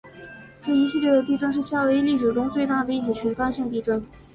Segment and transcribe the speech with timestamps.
[0.63, 4.01] 这一系列的地震是夏威夷历史中最大的一起群发性地震。